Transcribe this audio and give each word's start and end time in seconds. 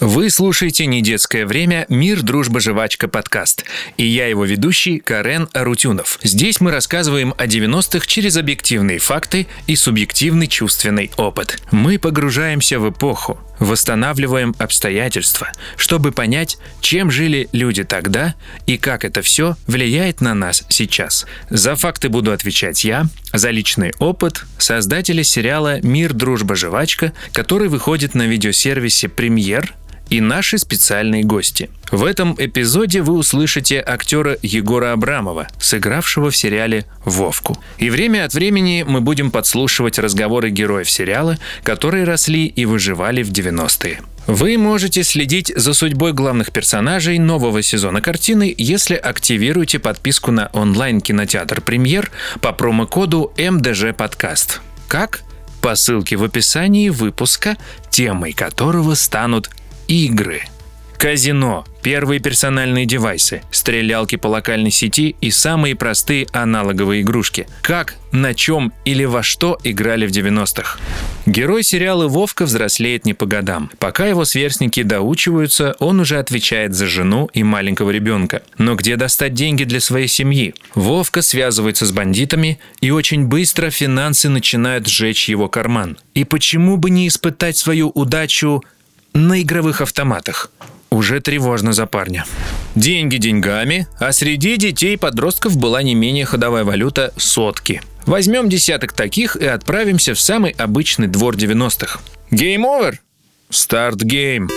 Вы 0.00 0.28
слушаете 0.28 0.84
«Недетское 0.84 1.46
время. 1.46 1.86
Мир, 1.88 2.20
дружба, 2.20 2.60
жвачка» 2.60 3.08
подкаст. 3.08 3.64
И 3.96 4.04
я 4.04 4.26
его 4.26 4.44
ведущий 4.44 4.98
Карен 4.98 5.48
Арутюнов. 5.54 6.18
Здесь 6.22 6.60
мы 6.60 6.70
рассказываем 6.70 7.32
о 7.38 7.46
90-х 7.46 8.06
через 8.06 8.36
объективные 8.36 8.98
факты 8.98 9.46
и 9.66 9.74
субъективный 9.74 10.48
чувственный 10.48 11.10
опыт. 11.16 11.62
Мы 11.70 11.98
погружаемся 11.98 12.78
в 12.78 12.90
эпоху, 12.90 13.38
восстанавливаем 13.58 14.54
обстоятельства, 14.58 15.50
чтобы 15.78 16.12
понять, 16.12 16.58
чем 16.82 17.10
жили 17.10 17.48
люди 17.52 17.82
тогда 17.82 18.34
и 18.66 18.76
как 18.76 19.02
это 19.02 19.22
все 19.22 19.56
влияет 19.66 20.20
на 20.20 20.34
нас 20.34 20.64
сейчас. 20.68 21.24
За 21.48 21.74
факты 21.74 22.10
буду 22.10 22.32
отвечать 22.32 22.84
я, 22.84 23.06
за 23.32 23.48
личный 23.48 23.94
опыт 23.98 24.44
создатели 24.58 25.22
сериала 25.22 25.80
«Мир, 25.80 26.12
дружба, 26.12 26.54
жвачка», 26.54 27.14
который 27.32 27.68
выходит 27.68 28.14
на 28.14 28.26
видеосервисе 28.26 29.08
«Премьер» 29.08 29.74
и 30.10 30.20
наши 30.20 30.58
специальные 30.58 31.24
гости. 31.24 31.70
В 31.90 32.04
этом 32.04 32.34
эпизоде 32.38 33.02
вы 33.02 33.14
услышите 33.14 33.80
актера 33.80 34.36
Егора 34.42 34.92
Абрамова, 34.92 35.46
сыгравшего 35.60 36.30
в 36.30 36.36
сериале 36.36 36.84
«Вовку». 37.04 37.56
И 37.78 37.90
время 37.90 38.24
от 38.24 38.34
времени 38.34 38.84
мы 38.86 39.00
будем 39.00 39.30
подслушивать 39.30 39.98
разговоры 39.98 40.50
героев 40.50 40.90
сериала, 40.90 41.38
которые 41.62 42.04
росли 42.04 42.46
и 42.46 42.64
выживали 42.64 43.22
в 43.22 43.30
90-е. 43.30 44.00
Вы 44.26 44.58
можете 44.58 45.04
следить 45.04 45.52
за 45.54 45.72
судьбой 45.72 46.12
главных 46.12 46.50
персонажей 46.50 47.18
нового 47.18 47.62
сезона 47.62 48.00
картины, 48.00 48.52
если 48.58 48.96
активируете 48.96 49.78
подписку 49.78 50.32
на 50.32 50.50
онлайн-кинотеатр 50.52 51.60
«Премьер» 51.60 52.10
по 52.40 52.52
промокоду 52.52 53.32
МДЖ 53.38 53.94
подкаст. 53.96 54.60
Как? 54.88 55.22
По 55.62 55.76
ссылке 55.76 56.16
в 56.16 56.24
описании 56.24 56.88
выпуска, 56.88 57.56
темой 57.90 58.32
которого 58.32 58.94
станут 58.94 59.50
игры. 59.88 60.42
Казино 60.98 61.64
Первые 61.86 62.18
персональные 62.18 62.84
девайсы, 62.84 63.42
стрелялки 63.52 64.16
по 64.16 64.26
локальной 64.26 64.72
сети 64.72 65.14
и 65.20 65.30
самые 65.30 65.76
простые 65.76 66.26
аналоговые 66.32 67.02
игрушки. 67.02 67.46
Как, 67.62 67.94
на 68.10 68.34
чем 68.34 68.72
или 68.84 69.04
во 69.04 69.22
что 69.22 69.56
играли 69.62 70.08
в 70.08 70.10
90-х. 70.10 70.80
Герой 71.26 71.62
сериала 71.62 72.08
«Вовка» 72.08 72.44
взрослеет 72.44 73.04
не 73.04 73.14
по 73.14 73.26
годам. 73.26 73.70
Пока 73.78 74.06
его 74.06 74.24
сверстники 74.24 74.82
доучиваются, 74.82 75.76
он 75.78 76.00
уже 76.00 76.18
отвечает 76.18 76.74
за 76.74 76.88
жену 76.88 77.30
и 77.32 77.44
маленького 77.44 77.90
ребенка. 77.90 78.42
Но 78.58 78.74
где 78.74 78.96
достать 78.96 79.34
деньги 79.34 79.62
для 79.62 79.78
своей 79.78 80.08
семьи? 80.08 80.54
Вовка 80.74 81.22
связывается 81.22 81.86
с 81.86 81.92
бандитами, 81.92 82.58
и 82.80 82.90
очень 82.90 83.26
быстро 83.26 83.70
финансы 83.70 84.28
начинают 84.28 84.88
сжечь 84.88 85.28
его 85.28 85.48
карман. 85.48 85.98
И 86.14 86.24
почему 86.24 86.78
бы 86.78 86.90
не 86.90 87.06
испытать 87.06 87.56
свою 87.56 87.90
удачу 87.90 88.64
на 89.16 89.40
игровых 89.40 89.80
автоматах? 89.80 90.50
Уже 90.90 91.20
тревожно 91.20 91.72
за 91.72 91.86
парня. 91.86 92.24
Деньги 92.74 93.16
деньгами, 93.16 93.88
а 93.98 94.12
среди 94.12 94.56
детей 94.56 94.94
и 94.94 94.98
подростков 94.98 95.56
была 95.56 95.82
не 95.82 95.94
менее 95.94 96.24
ходовая 96.24 96.64
валюта– 96.64 97.12
сотки. 97.16 97.82
Возьмем 98.04 98.48
десяток 98.48 98.92
таких 98.92 99.36
и 99.36 99.46
отправимся 99.46 100.14
в 100.14 100.20
самый 100.20 100.52
обычный 100.52 101.08
двор 101.08 101.34
90-х. 101.34 102.00
Game 102.30 102.66
over? 102.66 103.00
Start 103.50 104.02
game. 104.02 104.48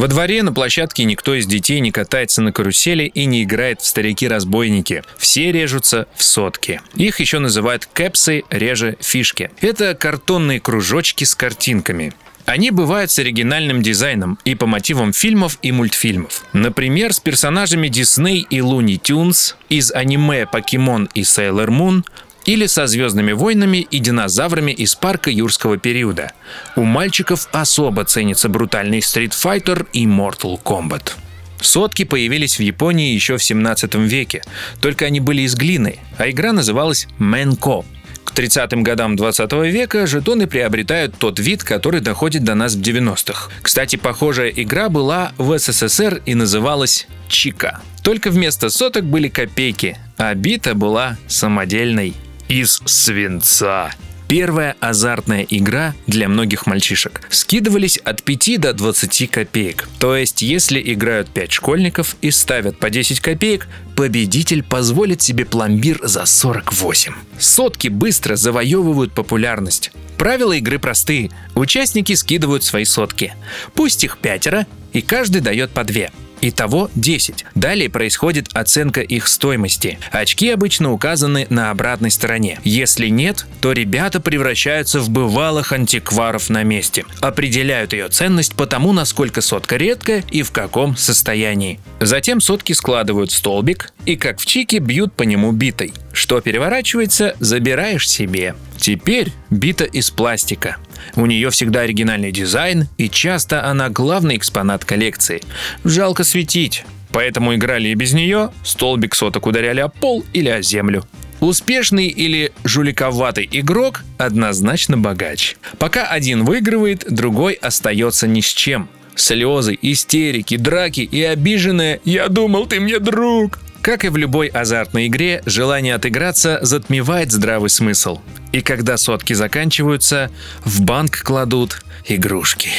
Во 0.00 0.08
дворе 0.08 0.42
на 0.42 0.50
площадке 0.50 1.04
никто 1.04 1.34
из 1.34 1.44
детей 1.44 1.78
не 1.80 1.90
катается 1.90 2.40
на 2.40 2.52
карусели 2.52 3.02
и 3.04 3.26
не 3.26 3.42
играет 3.42 3.82
в 3.82 3.86
старики-разбойники. 3.86 5.02
Все 5.18 5.52
режутся 5.52 6.06
в 6.16 6.22
сотки. 6.22 6.80
Их 6.94 7.20
еще 7.20 7.38
называют 7.38 7.84
кэпсы, 7.84 8.44
реже 8.48 8.96
фишки. 9.00 9.50
Это 9.60 9.94
картонные 9.94 10.58
кружочки 10.58 11.24
с 11.24 11.34
картинками. 11.34 12.14
Они 12.46 12.70
бывают 12.70 13.10
с 13.10 13.18
оригинальным 13.18 13.82
дизайном 13.82 14.38
и 14.46 14.54
по 14.54 14.64
мотивам 14.64 15.12
фильмов 15.12 15.58
и 15.60 15.70
мультфильмов. 15.70 16.46
Например, 16.54 17.12
с 17.12 17.20
персонажами 17.20 17.88
Disney 17.88 18.38
и 18.48 18.60
Looney 18.60 18.98
Tunes, 18.98 19.54
из 19.68 19.92
аниме 19.92 20.46
Покемон 20.46 21.10
и 21.12 21.20
Sailor 21.20 21.68
Moon, 21.68 22.04
или 22.44 22.66
со 22.66 22.86
«Звездными 22.86 23.32
войнами» 23.32 23.78
и 23.78 23.98
динозаврами 23.98 24.72
из 24.72 24.94
парка 24.94 25.30
юрского 25.30 25.78
периода. 25.78 26.32
У 26.76 26.84
мальчиков 26.84 27.48
особо 27.52 28.04
ценится 28.04 28.48
брутальный 28.48 29.00
Fighter 29.00 29.86
и 29.92 30.06
Mortal 30.06 30.60
Kombat. 30.62 31.12
Сотки 31.60 32.04
появились 32.04 32.58
в 32.58 32.62
Японии 32.62 33.12
еще 33.12 33.36
в 33.36 33.44
17 33.44 33.94
веке, 33.96 34.42
только 34.80 35.04
они 35.06 35.20
были 35.20 35.42
из 35.42 35.54
глины, 35.54 35.98
а 36.16 36.30
игра 36.30 36.52
называлась 36.52 37.06
Менко. 37.18 37.84
К 38.24 38.32
30-м 38.32 38.82
годам 38.82 39.16
20 39.16 39.52
века 39.70 40.06
жетоны 40.06 40.46
приобретают 40.46 41.16
тот 41.18 41.38
вид, 41.38 41.64
который 41.64 42.00
доходит 42.00 42.44
до 42.44 42.54
нас 42.54 42.74
в 42.74 42.80
90-х. 42.80 43.50
Кстати, 43.60 43.96
похожая 43.96 44.50
игра 44.50 44.88
была 44.88 45.32
в 45.36 45.58
СССР 45.58 46.22
и 46.26 46.34
называлась 46.34 47.08
Чика. 47.28 47.80
Только 48.02 48.30
вместо 48.30 48.70
соток 48.70 49.04
были 49.04 49.28
копейки, 49.28 49.98
а 50.16 50.34
бита 50.34 50.74
была 50.74 51.18
самодельной 51.26 52.14
из 52.50 52.82
свинца. 52.84 53.92
Первая 54.26 54.76
азартная 54.80 55.46
игра 55.48 55.94
для 56.08 56.28
многих 56.28 56.66
мальчишек. 56.66 57.22
Скидывались 57.30 57.96
от 57.98 58.24
5 58.24 58.60
до 58.60 58.72
20 58.72 59.30
копеек. 59.30 59.88
То 60.00 60.16
есть, 60.16 60.42
если 60.42 60.80
играют 60.84 61.30
5 61.30 61.52
школьников 61.52 62.16
и 62.20 62.32
ставят 62.32 62.78
по 62.78 62.90
10 62.90 63.20
копеек, 63.20 63.68
победитель 63.96 64.64
позволит 64.64 65.22
себе 65.22 65.44
пломбир 65.44 66.00
за 66.02 66.26
48. 66.26 67.14
Сотки 67.38 67.86
быстро 67.86 68.34
завоевывают 68.34 69.12
популярность. 69.12 69.92
Правила 70.18 70.52
игры 70.52 70.80
простые. 70.80 71.30
Участники 71.54 72.14
скидывают 72.14 72.64
свои 72.64 72.84
сотки. 72.84 73.32
Пусть 73.74 74.02
их 74.02 74.18
пятеро, 74.18 74.66
и 74.92 75.02
каждый 75.02 75.40
дает 75.40 75.70
по 75.70 75.84
две. 75.84 76.10
Итого 76.40 76.90
10. 76.94 77.44
Далее 77.54 77.90
происходит 77.90 78.48
оценка 78.54 79.00
их 79.00 79.28
стоимости. 79.28 79.98
Очки 80.10 80.50
обычно 80.50 80.92
указаны 80.92 81.46
на 81.50 81.70
обратной 81.70 82.10
стороне. 82.10 82.58
Если 82.64 83.08
нет, 83.08 83.46
то 83.60 83.72
ребята 83.72 84.20
превращаются 84.20 85.00
в 85.00 85.10
бывалых 85.10 85.72
антикваров 85.72 86.48
на 86.48 86.62
месте. 86.62 87.04
Определяют 87.20 87.92
ее 87.92 88.08
ценность 88.08 88.54
по 88.54 88.66
тому, 88.66 88.92
насколько 88.92 89.40
сотка 89.40 89.76
редкая 89.76 90.24
и 90.30 90.42
в 90.42 90.50
каком 90.50 90.96
состоянии. 90.96 91.80
Затем 92.00 92.40
сотки 92.40 92.72
складывают 92.72 93.30
в 93.30 93.36
столбик 93.36 93.92
и, 94.06 94.16
как 94.16 94.40
в 94.40 94.46
чике, 94.46 94.78
бьют 94.78 95.12
по 95.14 95.24
нему 95.24 95.52
битой. 95.52 95.92
Что 96.12 96.40
переворачивается, 96.40 97.36
забираешь 97.40 98.08
себе. 98.08 98.54
Теперь 98.78 99.32
бита 99.50 99.84
из 99.84 100.10
пластика. 100.10 100.78
У 101.16 101.26
нее 101.26 101.50
всегда 101.50 101.80
оригинальный 101.80 102.32
дизайн, 102.32 102.88
и 102.98 103.08
часто 103.08 103.64
она 103.64 103.88
главный 103.88 104.36
экспонат 104.36 104.84
коллекции. 104.84 105.42
Жалко 105.84 106.24
светить. 106.24 106.84
Поэтому 107.12 107.54
играли 107.54 107.88
и 107.88 107.94
без 107.94 108.12
нее, 108.12 108.50
столбик 108.62 109.14
соток 109.14 109.46
ударяли 109.46 109.80
о 109.80 109.88
пол 109.88 110.24
или 110.32 110.48
о 110.48 110.62
землю. 110.62 111.04
Успешный 111.40 112.08
или 112.08 112.52
жуликоватый 112.64 113.48
игрок 113.50 114.04
однозначно 114.18 114.98
богач. 114.98 115.56
Пока 115.78 116.06
один 116.06 116.44
выигрывает, 116.44 117.04
другой 117.08 117.54
остается 117.54 118.28
ни 118.28 118.40
с 118.40 118.48
чем. 118.52 118.88
Слезы, 119.14 119.76
истерики, 119.80 120.56
драки 120.56 121.00
и 121.00 121.22
обиженное 121.22 122.00
«Я 122.04 122.28
думал, 122.28 122.66
ты 122.66 122.78
мне 122.78 122.98
друг!» 122.98 123.58
Как 123.82 124.04
и 124.04 124.08
в 124.08 124.16
любой 124.18 124.48
азартной 124.48 125.06
игре, 125.06 125.42
желание 125.46 125.94
отыграться 125.94 126.58
затмевает 126.60 127.32
здравый 127.32 127.70
смысл. 127.70 128.20
И 128.52 128.60
когда 128.60 128.96
сотки 128.96 129.32
заканчиваются, 129.32 130.30
в 130.64 130.82
банк 130.82 131.22
кладут 131.22 131.82
игрушки. 132.06 132.70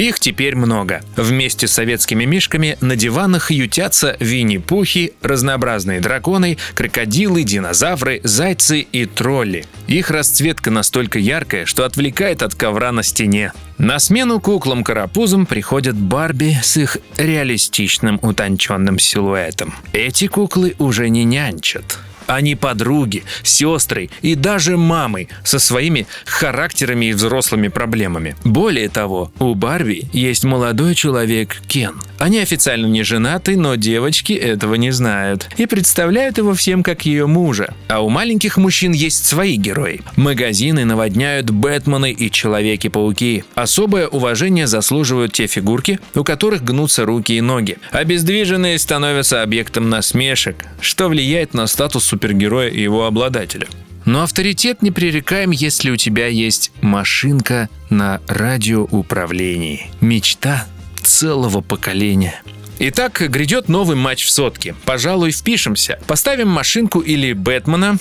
Их 0.00 0.18
теперь 0.18 0.56
много. 0.56 1.02
Вместе 1.16 1.68
с 1.68 1.72
советскими 1.72 2.24
мишками 2.24 2.78
на 2.80 2.96
диванах 2.96 3.50
ютятся 3.50 4.16
винни-пухи, 4.18 5.12
разнообразные 5.20 6.00
драконы, 6.00 6.56
крокодилы, 6.74 7.42
динозавры, 7.42 8.22
зайцы 8.24 8.80
и 8.80 9.04
тролли. 9.04 9.66
Их 9.88 10.10
расцветка 10.10 10.70
настолько 10.70 11.18
яркая, 11.18 11.66
что 11.66 11.84
отвлекает 11.84 12.42
от 12.42 12.54
ковра 12.54 12.92
на 12.92 13.02
стене. 13.02 13.52
На 13.76 13.98
смену 13.98 14.40
куклам-карапузам 14.40 15.44
приходят 15.44 15.96
Барби 15.96 16.56
с 16.62 16.78
их 16.78 16.96
реалистичным 17.18 18.18
утонченным 18.22 18.98
силуэтом. 18.98 19.74
Эти 19.92 20.28
куклы 20.28 20.76
уже 20.78 21.10
не 21.10 21.24
нянчат 21.24 21.98
Они 22.30 22.54
подруги, 22.54 23.24
сестры 23.42 24.08
и 24.22 24.36
даже 24.36 24.76
мамы 24.76 25.26
со 25.42 25.58
своими 25.58 26.06
характерами 26.24 27.06
и 27.06 27.12
взрослыми 27.12 27.66
проблемами. 27.66 28.36
Более 28.44 28.88
того, 28.88 29.32
у 29.40 29.56
Барби 29.56 30.08
есть 30.12 30.44
молодой 30.44 30.94
человек 30.94 31.56
Кен. 31.66 32.00
Они 32.20 32.38
официально 32.38 32.86
не 32.86 33.02
женаты, 33.02 33.56
но 33.56 33.74
девочки 33.74 34.34
этого 34.34 34.74
не 34.76 34.92
знают 34.92 35.48
и 35.56 35.66
представляют 35.66 36.38
его 36.38 36.54
всем 36.54 36.84
как 36.84 37.04
ее 37.04 37.26
мужа. 37.26 37.74
А 37.88 38.00
у 38.00 38.10
маленьких 38.10 38.58
мужчин 38.58 38.92
есть 38.92 39.26
свои 39.26 39.56
герои. 39.56 40.02
Магазины 40.16 40.84
наводняют 40.84 41.50
Бэтмены 41.50 42.12
и 42.12 42.30
Человеки-пауки. 42.30 43.42
Особое 43.56 44.06
уважение 44.06 44.68
заслуживают 44.68 45.32
те 45.32 45.48
фигурки, 45.48 45.98
у 46.14 46.22
которых 46.22 46.62
гнутся 46.62 47.04
руки 47.06 47.32
и 47.32 47.40
ноги. 47.40 47.78
Обездвиженные 47.90 48.78
становятся 48.78 49.42
объектом 49.42 49.88
насмешек, 49.88 50.66
что 50.80 51.08
влияет 51.08 51.54
на 51.54 51.66
статус 51.66 52.04
супергероя 52.20 52.68
и 52.68 52.80
его 52.80 53.06
обладателя. 53.06 53.66
Но 54.04 54.22
авторитет 54.22 54.82
непререкаем, 54.82 55.50
если 55.50 55.90
у 55.90 55.96
тебя 55.96 56.26
есть 56.26 56.72
машинка 56.82 57.68
на 57.90 58.20
радиоуправлении. 58.28 59.90
Мечта 60.00 60.66
целого 61.02 61.60
поколения. 61.60 62.42
Итак, 62.78 63.22
грядет 63.28 63.68
новый 63.68 63.96
матч 63.96 64.24
в 64.24 64.30
сотке. 64.30 64.74
Пожалуй, 64.84 65.32
впишемся. 65.32 65.98
Поставим 66.06 66.48
машинку 66.48 67.00
или 67.00 67.32
Бэтмена. 67.32 67.98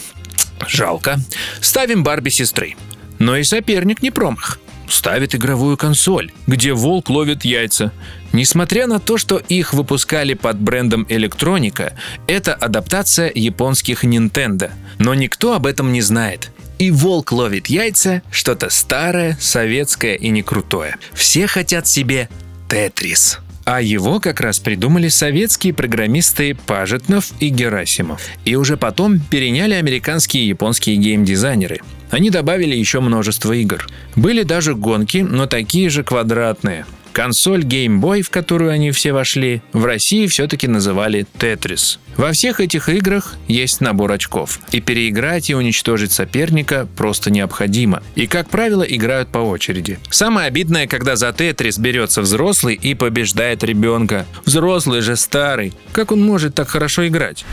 Жалко. 0.68 1.18
Ставим 1.62 2.04
Барби 2.04 2.30
сестры. 2.30 2.75
Но 3.19 3.36
и 3.36 3.44
соперник 3.44 4.01
не 4.01 4.12
промах 4.12 4.60
ставит 4.89 5.36
игровую 5.36 5.77
консоль, 5.77 6.31
где 6.47 6.74
волк 6.74 7.09
ловит 7.09 7.45
яйца. 7.45 7.91
Несмотря 8.33 8.88
на 8.88 9.00
то, 9.00 9.18
что 9.18 9.38
их 9.38 9.74
выпускали 9.74 10.33
под 10.33 10.59
брендом 10.59 11.06
электроника, 11.09 11.94
это 12.27 12.53
адаптация 12.53 13.31
японских 13.33 14.03
Nintendo. 14.03 14.71
Но 14.97 15.13
никто 15.13 15.53
об 15.53 15.65
этом 15.65 15.91
не 15.91 16.01
знает. 16.01 16.51
И 16.77 16.91
волк 16.91 17.31
ловит 17.31 17.68
яйца– 17.68 18.21
что-то 18.31 18.69
старое, 18.69 19.38
советское 19.41 20.15
и 20.15 20.30
не 20.30 20.44
крутое. 20.44 20.95
Все 21.13 21.45
хотят 21.45 21.88
себе 21.88 22.30
Тетрис. 22.69 23.39
А 23.65 23.81
его 23.81 24.19
как 24.19 24.42
раз 24.42 24.59
придумали 24.59 25.09
советские 25.09 25.74
программисты 25.74 26.56
Пажетнов 26.56 27.31
и 27.39 27.50
Герасимов. 27.50 28.21
И 28.45 28.56
уже 28.56 28.77
потом 28.77 29.19
переняли 29.19 29.75
американские 29.75 30.44
и 30.44 30.47
японские 30.47 30.95
геймдизайнеры. 30.95 31.81
Они 32.09 32.29
добавили 32.29 32.75
еще 32.75 33.00
множество 33.00 33.53
игр. 33.53 33.88
Были 34.15 34.44
даже 34.44 34.75
гонки, 34.75 35.19
но 35.19 35.45
такие 35.45 35.89
же 35.89 36.03
квадратные. 36.03 36.85
Консоль 37.11 37.63
Game 37.63 38.00
Boy, 38.00 38.21
в 38.21 38.29
которую 38.29 38.71
они 38.71 38.91
все 38.91 39.11
вошли, 39.11 39.61
в 39.73 39.83
России 39.83 40.27
все-таки 40.27 40.67
называли 40.67 41.25
Tetris. 41.38 41.97
Во 42.15 42.31
всех 42.31 42.59
этих 42.59 42.88
играх 42.89 43.35
есть 43.47 43.81
набор 43.81 44.11
очков, 44.11 44.59
и 44.71 44.79
переиграть 44.79 45.50
и 45.50 45.56
уничтожить 45.56 46.11
соперника 46.11 46.88
просто 46.97 47.31
необходимо. 47.31 48.03
И, 48.15 48.27
как 48.27 48.50
правило, 48.50 48.83
играют 48.83 49.29
по 49.29 49.39
очереди. 49.39 50.00
Самое 50.09 50.47
обидное, 50.47 50.88
когда 50.88 51.15
за 51.15 51.33
Тетрис 51.33 51.77
берется 51.77 52.21
взрослый 52.21 52.75
и 52.75 52.94
побеждает 52.94 53.63
ребенка. 53.63 54.25
Взрослый 54.45 55.01
же 55.01 55.15
старый. 55.15 55.73
Как 55.91 56.11
он 56.11 56.21
может 56.21 56.56
так 56.56 56.69
хорошо 56.69 57.07
играть? 57.07 57.45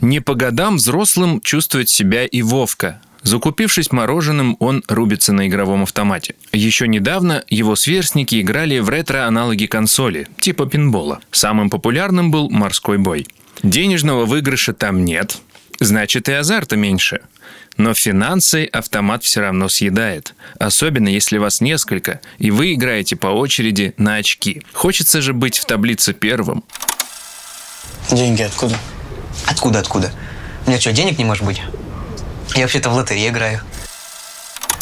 Не 0.00 0.20
по 0.20 0.34
годам 0.34 0.76
взрослым 0.76 1.40
чувствует 1.40 1.88
себя 1.88 2.24
и 2.24 2.42
Вовка. 2.42 3.00
Закупившись 3.22 3.92
мороженым, 3.92 4.56
он 4.58 4.82
рубится 4.88 5.32
на 5.32 5.46
игровом 5.46 5.84
автомате. 5.84 6.34
Еще 6.52 6.88
недавно 6.88 7.44
его 7.48 7.76
сверстники 7.76 8.40
играли 8.40 8.78
в 8.80 8.88
ретро-аналоги 8.88 9.66
консоли, 9.66 10.26
типа 10.40 10.66
пинбола. 10.66 11.20
Самым 11.30 11.70
популярным 11.70 12.30
был 12.30 12.50
морской 12.50 12.98
бой. 12.98 13.26
Денежного 13.62 14.26
выигрыша 14.26 14.72
там 14.72 15.04
нет, 15.04 15.38
значит 15.78 16.28
и 16.28 16.32
азарта 16.32 16.76
меньше. 16.76 17.20
Но 17.76 17.94
финансы 17.94 18.64
автомат 18.66 19.24
все 19.24 19.40
равно 19.40 19.68
съедает. 19.68 20.34
Особенно 20.58 21.08
если 21.08 21.38
вас 21.38 21.60
несколько, 21.60 22.20
и 22.38 22.50
вы 22.50 22.74
играете 22.74 23.16
по 23.16 23.28
очереди 23.28 23.94
на 23.96 24.16
очки. 24.16 24.62
Хочется 24.72 25.22
же 25.22 25.32
быть 25.32 25.58
в 25.58 25.64
таблице 25.64 26.12
первым. 26.12 26.64
Деньги 28.10 28.42
откуда? 28.42 28.76
Откуда, 29.46 29.78
откуда? 29.78 30.12
У 30.66 30.70
меня 30.70 30.80
что, 30.80 30.92
денег 30.92 31.18
не 31.18 31.24
может 31.24 31.44
быть? 31.44 31.62
Я 32.54 32.62
вообще-то 32.62 32.90
в 32.90 32.94
лотерее 32.94 33.30
играю. 33.30 33.60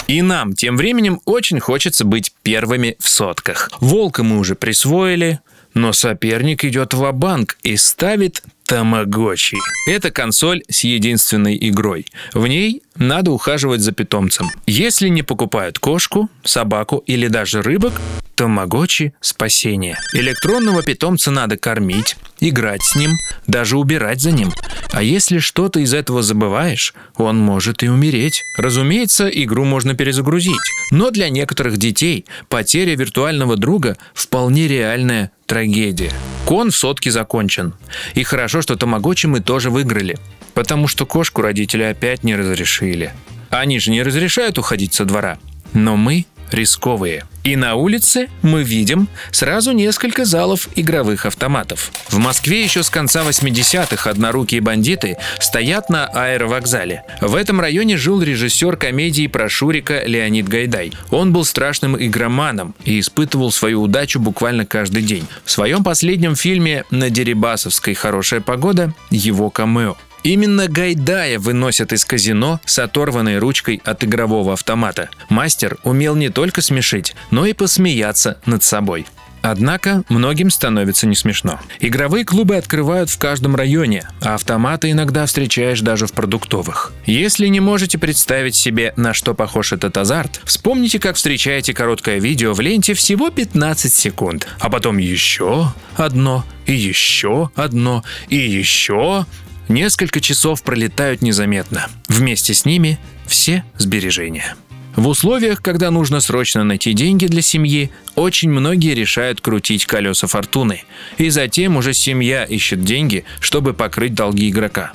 И 0.06 0.22
нам 0.22 0.54
тем 0.54 0.76
временем 0.76 1.20
очень 1.24 1.60
хочется 1.60 2.04
быть 2.04 2.32
первыми 2.42 2.96
в 2.98 3.08
сотках. 3.08 3.70
Волка 3.80 4.24
мы 4.24 4.38
уже 4.38 4.56
присвоили, 4.56 5.38
но 5.72 5.92
соперник 5.92 6.64
идет 6.64 6.94
в 6.94 7.12
банк 7.12 7.56
и 7.62 7.76
ставит 7.76 8.42
Тамагочи. 8.64 9.56
Это 9.88 10.10
консоль 10.10 10.62
с 10.68 10.84
единственной 10.84 11.56
игрой. 11.60 12.06
В 12.34 12.46
ней 12.46 12.82
надо 12.96 13.30
ухаживать 13.30 13.80
за 13.80 13.92
питомцем. 13.92 14.50
Если 14.66 15.08
не 15.08 15.22
покупают 15.22 15.78
кошку, 15.78 16.28
собаку 16.44 16.98
или 17.06 17.28
даже 17.28 17.62
рыбок, 17.62 17.94
Тамагочи– 18.36 19.12
спасение. 19.20 19.98
Электронного 20.12 20.82
питомца 20.82 21.30
надо 21.30 21.56
кормить, 21.56 22.16
играть 22.40 22.82
с 22.82 22.96
ним, 22.96 23.12
даже 23.46 23.78
убирать 23.78 24.20
за 24.20 24.32
ним. 24.32 24.52
А 24.92 25.02
если 25.02 25.38
что-то 25.38 25.80
из 25.80 25.94
этого 25.94 26.22
забываешь, 26.22 26.94
он 27.16 27.38
может 27.38 27.82
и 27.82 27.88
умереть. 27.88 28.44
Разумеется, 28.56 29.28
игру 29.28 29.64
можно 29.64 29.94
перезагрузить. 29.94 30.54
Но 30.90 31.10
для 31.10 31.28
некоторых 31.28 31.76
детей 31.76 32.24
потеря 32.48 32.96
виртуального 32.96 33.56
друга– 33.56 33.96
вполне 34.14 34.66
реальная 34.68 35.30
трагедия. 35.46 36.12
Кон 36.44 36.70
в 36.70 36.76
сотке 36.76 37.10
закончен. 37.10 37.74
И 38.14 38.22
хорошо, 38.24 38.62
что 38.62 38.76
Тамагочи 38.76 39.26
мы 39.26 39.40
тоже 39.40 39.70
выиграли. 39.70 40.18
Потому 40.54 40.88
что 40.88 41.06
кошку 41.06 41.42
родители 41.42 41.82
опять 41.82 42.24
не 42.24 42.34
разрешили. 42.34 43.12
Они 43.50 43.78
же 43.78 43.90
не 43.90 44.02
разрешают 44.02 44.58
уходить 44.58 44.94
со 44.94 45.04
двора. 45.04 45.38
Но 45.72 45.96
мы 45.96 46.26
рисковые. 46.52 47.24
И 47.42 47.56
на 47.56 47.74
улице 47.74 48.28
мы 48.42 48.62
видим 48.62 49.08
сразу 49.30 49.72
несколько 49.72 50.24
залов 50.24 50.68
игровых 50.76 51.24
автоматов. 51.24 51.90
В 52.08 52.18
Москве 52.18 52.62
еще 52.62 52.82
с 52.82 52.90
конца 52.90 53.22
80-х 53.22 54.10
однорукие 54.10 54.60
бандиты 54.60 55.16
стоят 55.38 55.88
на 55.88 56.06
аэровокзале. 56.06 57.04
В 57.20 57.34
этом 57.34 57.60
районе 57.60 57.96
жил 57.96 58.20
режиссер 58.22 58.76
комедии 58.76 59.26
про 59.26 59.48
Шурика 59.48 60.02
Леонид 60.04 60.48
Гайдай. 60.48 60.92
Он 61.10 61.32
был 61.32 61.44
страшным 61.44 61.96
игроманом 61.96 62.74
и 62.84 63.00
испытывал 63.00 63.50
свою 63.52 63.82
удачу 63.82 64.20
буквально 64.20 64.66
каждый 64.66 65.02
день. 65.02 65.26
В 65.44 65.50
своем 65.50 65.82
последнем 65.82 66.36
фильме 66.36 66.84
«На 66.90 67.08
Дерибасовской 67.08 67.94
хорошая 67.94 68.40
погода» 68.40 68.92
его 69.10 69.48
камео. 69.48 69.96
Именно 70.22 70.68
Гайдая 70.68 71.38
выносят 71.38 71.92
из 71.92 72.04
казино 72.04 72.60
с 72.64 72.78
оторванной 72.78 73.38
ручкой 73.38 73.80
от 73.84 74.04
игрового 74.04 74.52
автомата. 74.52 75.08
Мастер 75.28 75.78
умел 75.82 76.14
не 76.14 76.28
только 76.28 76.60
смешить, 76.60 77.14
но 77.30 77.46
и 77.46 77.52
посмеяться 77.52 78.38
над 78.44 78.62
собой. 78.62 79.06
Однако 79.42 80.02
многим 80.08 80.50
становится 80.50 81.06
не 81.06 81.16
смешно. 81.16 81.60
Игровые 81.78 82.24
клубы 82.24 82.56
открывают 82.56 83.08
в 83.08 83.18
каждом 83.18 83.56
районе, 83.56 84.06
а 84.20 84.34
автоматы 84.34 84.90
иногда 84.90 85.24
встречаешь 85.26 85.80
даже 85.80 86.06
в 86.06 86.12
продуктовых. 86.12 86.92
Если 87.06 87.46
не 87.46 87.60
можете 87.60 87.96
представить 87.98 88.54
себе, 88.54 88.92
на 88.96 89.14
что 89.14 89.34
похож 89.34 89.72
этот 89.72 89.96
азарт, 89.96 90.40
вспомните, 90.44 90.98
как 90.98 91.16
встречаете 91.16 91.72
короткое 91.72 92.18
видео 92.18 92.52
в 92.52 92.60
ленте 92.60 92.94
всего 92.94 93.30
15 93.30 93.92
секунд, 93.92 94.46
а 94.58 94.68
потом 94.68 94.98
еще 94.98 95.72
одно, 95.96 96.44
и 96.66 96.74
еще 96.74 97.50
одно, 97.54 98.04
и 98.28 98.36
еще, 98.36 99.24
Несколько 99.70 100.20
часов 100.20 100.64
пролетают 100.64 101.22
незаметно. 101.22 101.86
Вместе 102.08 102.54
с 102.54 102.64
ними 102.64 102.98
все 103.24 103.62
сбережения. 103.78 104.56
В 104.96 105.06
условиях, 105.06 105.62
когда 105.62 105.92
нужно 105.92 106.18
срочно 106.18 106.64
найти 106.64 106.92
деньги 106.92 107.26
для 107.26 107.40
семьи, 107.40 107.92
очень 108.16 108.50
многие 108.50 108.94
решают 108.94 109.40
крутить 109.40 109.86
колеса 109.86 110.26
фортуны. 110.26 110.82
И 111.18 111.30
затем 111.30 111.76
уже 111.76 111.94
семья 111.94 112.42
ищет 112.42 112.82
деньги, 112.84 113.24
чтобы 113.38 113.72
покрыть 113.72 114.12
долги 114.12 114.50
игрока. 114.50 114.90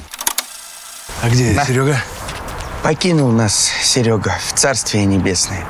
А 1.21 1.29
где 1.29 1.53
Да. 1.53 1.63
Серега? 1.65 2.03
Покинул 2.83 3.31
нас 3.31 3.71
Серега 3.81 4.37
в 4.45 4.59
Царствие 4.59 5.05
Небесное. 5.05 5.65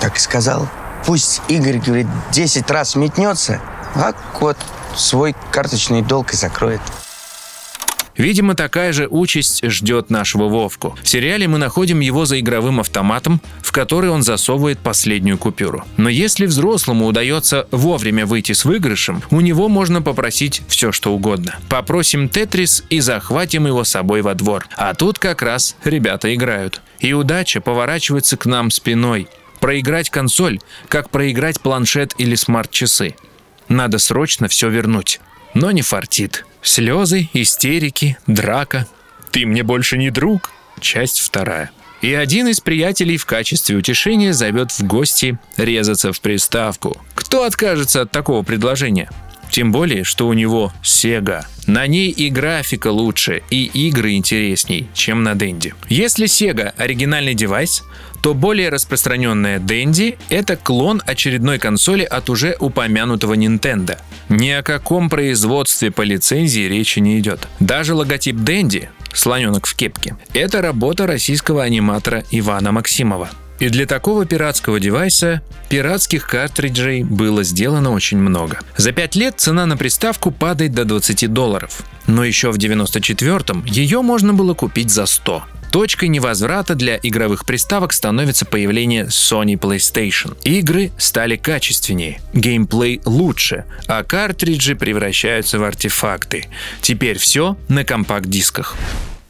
Так 0.00 0.16
и 0.16 0.18
сказал. 0.18 0.68
Пусть 1.06 1.42
Игорь, 1.46 1.78
говорит, 1.78 2.08
10 2.32 2.68
раз 2.72 2.96
метнется, 2.96 3.60
а 3.94 4.12
кот 4.32 4.56
свой 4.96 5.36
карточный 5.52 6.02
долг 6.02 6.32
и 6.32 6.36
закроет. 6.36 6.80
Видимо, 8.18 8.54
такая 8.54 8.92
же 8.92 9.06
участь 9.08 9.64
ждет 9.64 10.10
нашего 10.10 10.48
Вовку. 10.48 10.98
В 11.02 11.08
сериале 11.08 11.46
мы 11.46 11.58
находим 11.58 12.00
его 12.00 12.26
за 12.26 12.40
игровым 12.40 12.80
автоматом, 12.80 13.40
в 13.62 13.72
который 13.72 14.10
он 14.10 14.22
засовывает 14.22 14.80
последнюю 14.80 15.38
купюру. 15.38 15.84
Но 15.96 16.08
если 16.08 16.46
взрослому 16.46 17.06
удается 17.06 17.68
вовремя 17.70 18.26
выйти 18.26 18.52
с 18.52 18.64
выигрышем, 18.64 19.22
у 19.30 19.40
него 19.40 19.68
можно 19.68 20.02
попросить 20.02 20.62
все, 20.68 20.90
что 20.90 21.14
угодно. 21.14 21.56
Попросим 21.68 22.28
Тетрис 22.28 22.84
и 22.90 22.98
захватим 22.98 23.68
его 23.68 23.84
с 23.84 23.90
собой 23.90 24.22
во 24.22 24.34
двор. 24.34 24.66
А 24.76 24.94
тут 24.94 25.20
как 25.20 25.40
раз 25.40 25.76
ребята 25.84 26.34
играют. 26.34 26.82
И 26.98 27.12
удача 27.12 27.60
поворачивается 27.60 28.36
к 28.36 28.46
нам 28.46 28.72
спиной. 28.72 29.28
Проиграть 29.60 30.10
консоль, 30.10 30.58
как 30.88 31.10
проиграть 31.10 31.60
планшет 31.60 32.14
или 32.18 32.34
смарт-часы. 32.34 33.14
Надо 33.68 33.98
срочно 33.98 34.48
все 34.48 34.68
вернуть. 34.68 35.20
Но 35.54 35.70
не 35.70 35.82
фартит. 35.82 36.44
Слезы, 36.62 37.28
истерики, 37.32 38.18
драка. 38.26 38.86
Ты 39.30 39.46
мне 39.46 39.62
больше 39.62 39.98
не 39.98 40.10
друг. 40.10 40.50
Часть 40.80 41.20
вторая. 41.20 41.70
И 42.00 42.14
один 42.14 42.46
из 42.46 42.60
приятелей 42.60 43.16
в 43.16 43.26
качестве 43.26 43.76
утешения 43.76 44.32
зовет 44.32 44.70
в 44.70 44.82
гости 44.84 45.38
резаться 45.56 46.12
в 46.12 46.20
приставку. 46.20 46.96
Кто 47.14 47.44
откажется 47.44 48.02
от 48.02 48.12
такого 48.12 48.42
предложения? 48.42 49.10
Тем 49.50 49.72
более, 49.72 50.04
что 50.04 50.28
у 50.28 50.34
него 50.34 50.72
Sega. 50.82 51.42
На 51.66 51.86
ней 51.86 52.10
и 52.10 52.28
графика 52.28 52.88
лучше, 52.88 53.42
и 53.50 53.64
игры 53.64 54.12
интересней, 54.12 54.88
чем 54.94 55.22
на 55.22 55.34
Денди. 55.34 55.74
Если 55.88 56.26
Sega– 56.26 56.72
оригинальный 56.76 57.34
девайс, 57.34 57.82
то 58.22 58.34
более 58.34 58.68
распространенная 58.68 59.58
Dendy– 59.58 60.18
это 60.28 60.56
клон 60.56 61.02
очередной 61.06 61.58
консоли 61.58 62.04
от 62.04 62.30
уже 62.30 62.56
упомянутого 62.58 63.34
Nintendo. 63.34 63.98
Ни 64.28 64.50
о 64.50 64.62
каком 64.62 65.08
производстве 65.08 65.90
по 65.90 66.02
лицензии 66.02 66.68
речи 66.68 66.98
не 66.98 67.18
идет. 67.18 67.48
Даже 67.60 67.94
логотип 67.94 68.36
Dendy– 68.36 68.88
слоненок 69.12 69.66
в 69.66 69.74
кепке– 69.74 70.16
это 70.34 70.62
работа 70.62 71.06
российского 71.06 71.62
аниматора 71.62 72.24
Ивана 72.30 72.72
Максимова. 72.72 73.30
И 73.58 73.70
для 73.70 73.86
такого 73.86 74.24
пиратского 74.24 74.78
девайса 74.78 75.42
пиратских 75.68 76.28
картриджей 76.28 77.02
было 77.02 77.42
сделано 77.42 77.92
очень 77.92 78.18
много. 78.18 78.60
За 78.76 78.92
5 78.92 79.16
лет 79.16 79.34
цена 79.36 79.66
на 79.66 79.76
приставку 79.76 80.30
падает 80.30 80.72
до 80.72 80.84
20 80.84 81.32
долларов. 81.32 81.82
Но 82.06 82.24
еще 82.24 82.52
в 82.52 82.56
94-м 82.56 83.64
ее 83.64 84.02
можно 84.02 84.32
было 84.32 84.54
купить 84.54 84.90
за 84.90 85.06
100. 85.06 85.42
Точкой 85.70 86.08
невозврата 86.08 86.74
для 86.74 86.98
игровых 87.02 87.44
приставок 87.44 87.92
становится 87.92 88.46
появление 88.46 89.06
Sony 89.06 89.58
PlayStation. 89.58 90.36
Игры 90.44 90.90
стали 90.98 91.36
качественнее, 91.36 92.20
геймплей 92.32 93.02
лучше, 93.04 93.64
а 93.86 94.02
картриджи 94.02 94.74
превращаются 94.74 95.58
в 95.58 95.64
артефакты. 95.64 96.46
Теперь 96.80 97.18
все 97.18 97.58
на 97.68 97.84
компакт-дисках. 97.84 98.76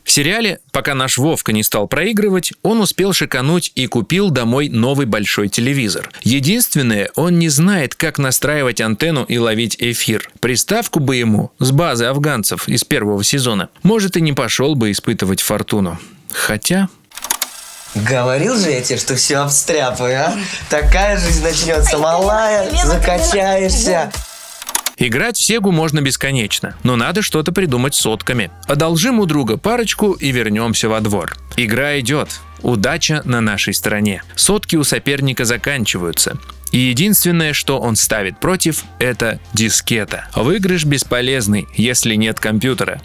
В 0.04 0.10
сериале, 0.10 0.60
пока 0.72 0.94
наш 0.94 1.18
Вовка 1.18 1.52
не 1.52 1.62
стал 1.62 1.86
проигрывать, 1.86 2.54
он 2.62 2.80
успел 2.80 3.12
шикануть 3.12 3.72
и 3.74 3.86
купил 3.86 4.30
домой 4.30 4.70
новый 4.70 5.04
большой 5.04 5.48
телевизор. 5.48 6.10
Единственное, 6.22 7.10
он 7.14 7.38
не 7.38 7.50
знает, 7.50 7.94
как 7.94 8.18
настраивать 8.18 8.80
антенну 8.80 9.24
и 9.24 9.36
ловить 9.36 9.76
эфир. 9.78 10.30
Приставку 10.40 10.98
бы 10.98 11.16
ему 11.16 11.52
с 11.58 11.72
базы 11.72 12.06
афганцев 12.06 12.68
из 12.68 12.84
первого 12.84 13.22
сезона. 13.22 13.68
Может 13.82 14.16
и 14.16 14.22
не 14.22 14.32
пошел 14.32 14.76
бы 14.76 14.92
испытывать 14.92 15.42
фортуну. 15.42 15.98
Хотя... 16.38 16.88
Говорил 17.94 18.56
же 18.56 18.70
я 18.70 18.82
тебе, 18.82 18.98
что 18.98 19.16
все 19.16 19.38
обстряпаю, 19.38 20.20
а? 20.20 20.34
Такая 20.68 21.18
жизнь 21.18 21.42
начнется, 21.42 21.98
малая, 21.98 22.70
закачаешься. 22.84 24.12
Играть 24.98 25.36
в 25.36 25.42
Сегу 25.42 25.72
можно 25.72 26.00
бесконечно, 26.00 26.76
но 26.82 26.96
надо 26.96 27.22
что-то 27.22 27.50
придумать 27.52 27.94
сотками. 27.94 28.50
Одолжим 28.66 29.20
у 29.20 29.26
друга 29.26 29.56
парочку 29.56 30.12
и 30.12 30.30
вернемся 30.30 30.88
во 30.88 31.00
двор. 31.00 31.36
Игра 31.56 31.98
идет. 32.00 32.40
Удача 32.62 33.22
на 33.24 33.40
нашей 33.40 33.74
стороне. 33.74 34.22
Сотки 34.34 34.76
у 34.76 34.84
соперника 34.84 35.44
заканчиваются. 35.44 36.36
И 36.72 36.78
единственное, 36.78 37.52
что 37.52 37.78
он 37.80 37.96
ставит 37.96 38.38
против, 38.40 38.84
это 38.98 39.40
дискета. 39.54 40.28
Выигрыш 40.34 40.84
бесполезный, 40.84 41.68
если 41.74 42.14
нет 42.14 42.40
компьютера. 42.40 43.00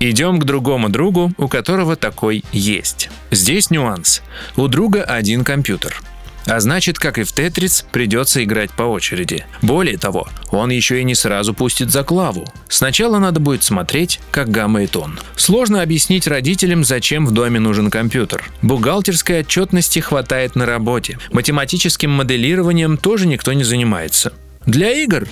Идем 0.00 0.38
к 0.38 0.44
другому 0.44 0.88
другу, 0.88 1.32
у 1.38 1.48
которого 1.48 1.96
такой 1.96 2.44
есть. 2.52 3.10
Здесь 3.30 3.70
нюанс. 3.70 4.22
У 4.56 4.68
друга 4.68 5.02
один 5.02 5.44
компьютер. 5.44 6.00
А 6.46 6.60
значит, 6.60 6.98
как 6.98 7.18
и 7.18 7.24
в 7.24 7.32
Тетрис, 7.32 7.84
придется 7.92 8.42
играть 8.42 8.70
по 8.70 8.84
очереди. 8.84 9.44
Более 9.60 9.98
того, 9.98 10.28
он 10.50 10.70
еще 10.70 11.00
и 11.00 11.04
не 11.04 11.14
сразу 11.14 11.52
пустит 11.52 11.90
за 11.90 12.04
клаву. 12.04 12.46
Сначала 12.68 13.18
надо 13.18 13.38
будет 13.38 13.62
смотреть, 13.62 14.18
как 14.30 14.50
гаммает 14.50 14.96
он. 14.96 15.18
Сложно 15.36 15.82
объяснить 15.82 16.26
родителям, 16.26 16.84
зачем 16.84 17.26
в 17.26 17.32
доме 17.32 17.60
нужен 17.60 17.90
компьютер. 17.90 18.44
Бухгалтерской 18.62 19.40
отчетности 19.40 19.98
хватает 19.98 20.56
на 20.56 20.64
работе. 20.64 21.18
Математическим 21.32 22.10
моделированием 22.10 22.96
тоже 22.96 23.26
никто 23.26 23.52
не 23.52 23.64
занимается. 23.64 24.32
Для 24.64 24.92
игр? 24.92 25.28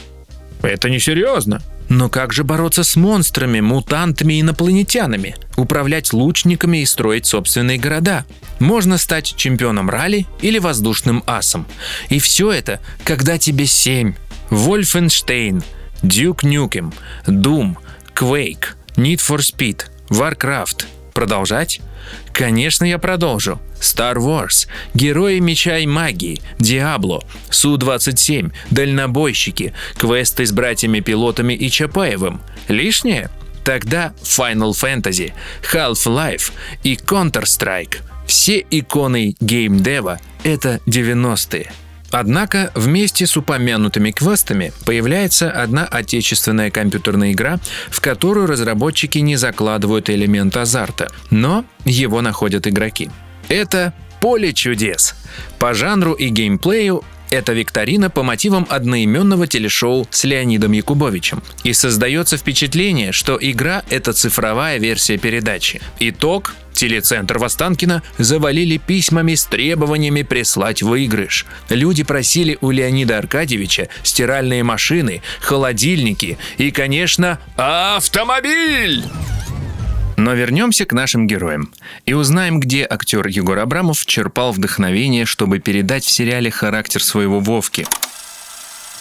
Это 0.60 0.90
несерьезно. 0.90 1.62
Но 1.88 2.08
как 2.08 2.32
же 2.32 2.42
бороться 2.42 2.82
с 2.82 2.96
монстрами, 2.96 3.60
мутантами 3.60 4.34
и 4.34 4.40
инопланетянами? 4.40 5.36
Управлять 5.56 6.12
лучниками 6.12 6.78
и 6.78 6.86
строить 6.86 7.26
собственные 7.26 7.78
города? 7.78 8.24
Можно 8.58 8.98
стать 8.98 9.34
чемпионом 9.36 9.88
ралли 9.88 10.26
или 10.40 10.58
воздушным 10.58 11.22
асом. 11.26 11.66
И 12.08 12.18
все 12.18 12.50
это, 12.50 12.80
когда 13.04 13.38
тебе 13.38 13.66
семь. 13.66 14.14
Wolfenstein, 14.50 15.64
Duke 16.02 16.42
Nukem, 16.42 16.92
Doom, 17.26 17.76
Quake, 18.14 18.74
Need 18.96 19.18
for 19.18 19.38
Speed, 19.38 19.86
Warcraft. 20.08 20.86
Продолжать? 21.14 21.80
Конечно, 22.32 22.84
я 22.84 22.98
продолжу. 22.98 23.60
Star 23.80 24.16
Wars, 24.16 24.68
Герои 24.94 25.38
Меча 25.38 25.78
и 25.78 25.86
Магии, 25.86 26.40
Диабло, 26.58 27.22
Су-27, 27.50 28.52
Дальнобойщики, 28.70 29.74
квесты 29.96 30.46
с 30.46 30.52
братьями-пилотами 30.52 31.52
и 31.54 31.70
Чапаевым. 31.70 32.40
Лишнее? 32.68 33.30
Тогда 33.64 34.12
Final 34.22 34.72
Fantasy, 34.72 35.32
Half-Life 35.72 36.52
и 36.82 36.94
Counter-Strike. 36.94 37.98
Все 38.26 38.64
иконы 38.70 39.36
геймдева— 39.40 40.20
это 40.44 40.80
90-е. 40.86 41.70
Однако 42.10 42.70
вместе 42.74 43.26
с 43.26 43.36
упомянутыми 43.36 44.10
квестами 44.10 44.72
появляется 44.84 45.50
одна 45.50 45.84
отечественная 45.84 46.70
компьютерная 46.70 47.32
игра, 47.32 47.58
в 47.90 48.00
которую 48.00 48.46
разработчики 48.46 49.18
не 49.18 49.36
закладывают 49.36 50.08
элемент 50.10 50.56
азарта, 50.56 51.10
но 51.30 51.64
его 51.84 52.22
находят 52.22 52.66
игроки. 52.66 53.10
Это 53.48 53.92
«Поле 54.20 54.52
чудес». 54.52 55.14
По 55.58 55.74
жанру 55.74 56.12
и 56.14 56.28
геймплею 56.28 57.04
это 57.30 57.52
викторина 57.52 58.10
по 58.10 58.22
мотивам 58.22 58.66
одноименного 58.68 59.46
телешоу 59.46 60.06
с 60.10 60.24
Леонидом 60.24 60.72
Якубовичем. 60.72 61.42
И 61.64 61.72
создается 61.72 62.36
впечатление, 62.36 63.12
что 63.12 63.38
игра— 63.40 63.82
это 63.90 64.12
цифровая 64.12 64.78
версия 64.78 65.18
передачи. 65.18 65.80
Итог 65.98 66.54
Телецентр 66.76 67.38
Востанкина 67.38 68.02
завалили 68.18 68.76
письмами 68.76 69.34
с 69.34 69.44
требованиями 69.46 70.22
прислать 70.22 70.82
выигрыш. 70.82 71.46
Люди 71.70 72.04
просили 72.04 72.58
у 72.60 72.70
Леонида 72.70 73.18
Аркадьевича 73.18 73.88
стиральные 74.02 74.62
машины, 74.62 75.22
холодильники 75.40 76.38
и, 76.58 76.70
конечно, 76.70 77.38
автомобиль! 77.56 79.04
Но 80.16 80.34
вернемся 80.34 80.86
к 80.86 80.92
нашим 80.92 81.26
героям 81.26 81.70
и 82.04 82.14
узнаем, 82.14 82.58
где 82.58 82.86
актер 82.88 83.26
Егор 83.26 83.58
Абрамов 83.58 84.06
черпал 84.06 84.52
вдохновение, 84.52 85.26
чтобы 85.26 85.58
передать 85.58 86.04
в 86.04 86.10
сериале 86.10 86.50
характер 86.50 87.02
своего 87.02 87.40
Вовки– 87.40 87.86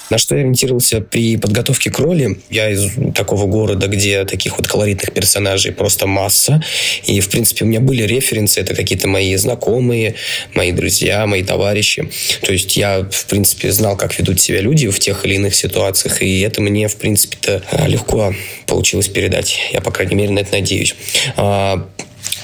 на 0.09 0.17
что 0.17 0.35
я 0.35 0.41
ориентировался 0.41 1.01
при 1.01 1.37
подготовке 1.37 1.91
к 1.91 1.99
роли? 1.99 2.39
Я 2.49 2.69
из 2.69 2.91
такого 3.13 3.45
города, 3.45 3.87
где 3.87 4.25
таких 4.25 4.57
вот 4.57 4.67
колоритных 4.67 5.13
персонажей 5.13 5.71
просто 5.71 6.07
масса. 6.07 6.63
И, 7.05 7.19
в 7.19 7.29
принципе, 7.29 7.65
у 7.65 7.67
меня 7.67 7.79
были 7.79 8.03
референсы. 8.03 8.61
Это 8.61 8.75
какие-то 8.75 9.07
мои 9.07 9.35
знакомые, 9.35 10.15
мои 10.53 10.71
друзья, 10.71 11.25
мои 11.25 11.43
товарищи. 11.43 12.09
То 12.41 12.51
есть 12.51 12.77
я, 12.77 13.07
в 13.09 13.25
принципе, 13.25 13.71
знал, 13.71 13.97
как 13.97 14.17
ведут 14.17 14.39
себя 14.39 14.61
люди 14.61 14.87
в 14.87 14.99
тех 14.99 15.25
или 15.25 15.35
иных 15.35 15.55
ситуациях. 15.55 16.21
И 16.21 16.41
это 16.41 16.61
мне, 16.61 16.87
в 16.87 16.95
принципе-то, 16.97 17.63
легко 17.87 18.33
получилось 18.67 19.07
передать. 19.07 19.57
Я, 19.71 19.81
по 19.81 19.91
крайней 19.91 20.15
мере, 20.15 20.31
на 20.31 20.39
это 20.39 20.53
надеюсь. 20.53 20.95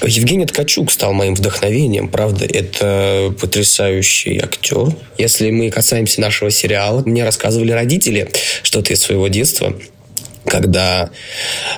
Евгений 0.04 0.46
Ткачук 0.46 0.90
стал 0.90 1.12
моим 1.12 1.34
вдохновением. 1.34 2.08
Правда, 2.08 2.44
это 2.44 3.34
потрясающий 3.40 4.38
актер. 4.38 4.94
Если 5.18 5.50
мы 5.50 5.70
касаемся 5.70 6.20
нашего 6.20 6.50
сериала, 6.50 7.02
мне 7.04 7.24
рассказывали 7.24 7.72
родители 7.72 8.30
что-то 8.62 8.92
из 8.92 9.00
своего 9.00 9.28
детства 9.28 9.74
когда 10.44 11.10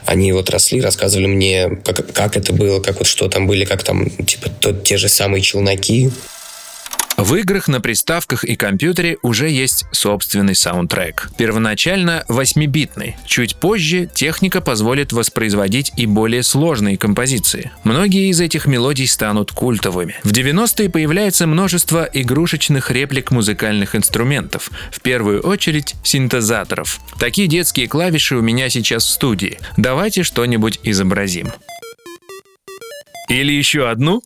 они 0.06 0.32
вот 0.32 0.48
росли, 0.50 0.80
рассказывали 0.80 1.26
мне, 1.26 1.68
как, 1.84 2.12
как 2.12 2.36
это 2.36 2.52
было, 2.52 2.80
как 2.80 2.98
вот 2.98 3.06
что 3.06 3.28
там 3.28 3.46
были, 3.46 3.64
как 3.66 3.82
там, 3.82 4.08
типа, 4.10 4.48
тот, 4.48 4.84
те 4.84 4.96
же 4.96 5.08
самые 5.08 5.42
челноки. 5.42 6.10
В 7.16 7.36
играх 7.36 7.68
на 7.68 7.80
приставках 7.80 8.44
и 8.44 8.56
компьютере 8.56 9.18
уже 9.22 9.48
есть 9.48 9.84
собственный 9.92 10.56
саундтрек. 10.56 11.30
Первоначально 11.38 12.24
8-битный. 12.28 13.16
Чуть 13.24 13.56
позже 13.56 14.10
техника 14.12 14.60
позволит 14.60 15.12
воспроизводить 15.12 15.92
и 15.96 16.06
более 16.06 16.42
сложные 16.42 16.98
композиции. 16.98 17.70
Многие 17.84 18.30
из 18.30 18.40
этих 18.40 18.66
мелодий 18.66 19.06
станут 19.06 19.52
культовыми. 19.52 20.16
В 20.24 20.32
90-е 20.32 20.90
появляется 20.90 21.46
множество 21.46 22.08
игрушечных 22.12 22.90
реплик 22.90 23.30
музыкальных 23.30 23.94
инструментов, 23.94 24.70
в 24.90 25.00
первую 25.00 25.40
очередь 25.40 25.94
синтезаторов. 26.02 27.00
Такие 27.20 27.46
детские 27.46 27.86
клавиши 27.86 28.36
у 28.36 28.42
меня 28.42 28.68
сейчас 28.70 29.04
в 29.04 29.10
студии. 29.10 29.58
Давайте 29.76 30.24
что-нибудь 30.24 30.80
изобразим. 30.82 31.52
Или 33.28 33.52
еще 33.52 33.88
одну? 33.88 34.22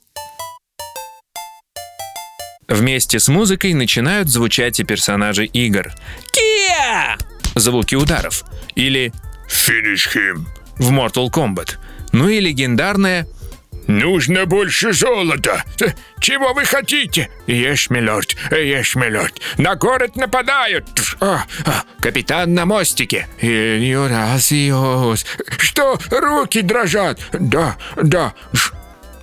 Вместе 2.69 3.19
с 3.19 3.29
музыкой 3.29 3.73
начинают 3.73 4.29
звучать 4.29 4.79
и 4.79 4.85
персонажи 4.85 5.47
игр. 5.47 5.91
Кия! 6.33 7.17
Звуки 7.55 7.95
ударов. 7.95 8.45
Или 8.75 9.13
Finish 9.49 10.15
him 10.15 10.47
в 10.79 10.93
Mortal 10.93 11.31
Kombat. 11.31 11.77
Ну 12.13 12.29
и 12.29 12.41
легендарная 12.41 13.27
Нужно 13.87 14.45
больше 14.45 14.93
золота. 14.93 15.65
Чего 16.21 16.53
вы 16.53 16.67
хотите? 16.67 17.31
Yes, 17.47 17.89
milord, 17.89 18.37
yes, 18.51 18.95
milord. 18.95 19.41
На 19.57 19.77
город 19.77 20.15
нападают. 20.15 20.85
А, 21.21 21.47
а, 21.65 21.85
капитан 21.99 22.53
на 22.53 22.67
мостике. 22.67 23.27
Юрасиос. 23.41 25.25
Что, 25.57 25.99
руки 26.11 26.61
дрожат? 26.61 27.19
Да, 27.33 27.79
да. 27.97 28.35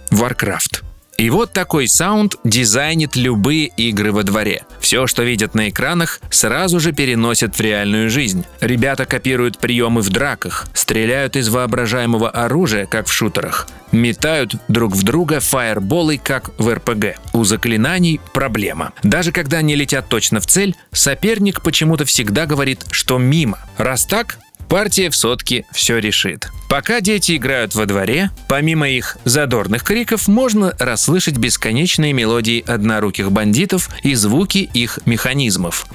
Warcraft. 0.09 0.84
И 1.17 1.29
вот 1.29 1.53
такой 1.53 1.87
sound 1.87 2.35
design 2.43 2.97
ит 2.97 3.15
любые 3.15 3.67
игры 3.67 4.11
во 4.11 4.23
дворе. 4.23 4.63
Все, 4.79 5.07
что 5.07 5.23
видят 5.23 5.55
на 5.55 5.69
экранах, 5.69 6.19
сразу 6.29 6.79
же 6.79 6.91
переносят 6.91 7.55
в 7.55 7.61
реальную 7.61 8.09
жизнь. 8.09 8.45
Ребята 8.59 9.05
копируют 9.05 9.57
приемы 9.57 10.01
в 10.01 10.09
драках, 10.09 10.67
стреляют 10.73 11.35
из 11.35 11.47
воображаемого 11.49 12.29
оружия, 12.29 12.85
как 12.85 13.07
в 13.07 13.13
шутерах, 13.13 13.67
метают 13.91 14.55
друг 14.67 14.93
в 14.93 15.03
друга 15.03 15.39
фаерболы, 15.39 16.17
как 16.17 16.51
в 16.59 16.73
РПГ. 16.73 17.17
У 17.33 17.43
заклинаний 17.45 18.19
проблема. 18.33 18.91
Даже 19.03 19.31
когда 19.31 19.59
они 19.59 19.75
летят 19.75 20.09
точно 20.09 20.41
в 20.41 20.47
цель, 20.47 20.75
соперник 20.91 21.61
почему-то 21.61 22.03
всегда 22.05 22.45
говорит, 22.45 22.85
что 22.91 23.17
мимо. 23.17 23.59
Раз 23.77 24.05
так, 24.05 24.37
Партия 24.69 25.09
в 25.09 25.15
сотке 25.15 25.65
все 25.71 25.99
решит. 25.99 26.49
Пока 26.69 26.99
дети 26.99 27.37
играют 27.37 27.75
во 27.75 27.85
дворе, 27.85 28.31
помимо 28.47 28.89
их 28.89 29.17
задорных 29.23 29.83
криков, 29.83 30.27
можно 30.27 30.75
расслышать 30.79 31.37
бесконечные 31.37 32.11
мелодии 32.11 32.63
одноруких 32.67 33.31
бандитов 33.31 33.89
и 34.03 34.15
звуки 34.15 34.69
их 34.73 34.99
механизмов. 35.05 35.85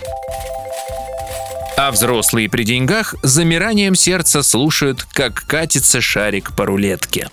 А 1.76 1.90
взрослые 1.90 2.48
при 2.48 2.64
деньгах 2.64 3.14
с 3.22 3.30
замиранием 3.30 3.94
сердца 3.94 4.42
слушают, 4.42 5.06
как 5.12 5.44
катится 5.46 6.00
шарик 6.00 6.54
по 6.54 6.66
рулетке. 6.66 7.28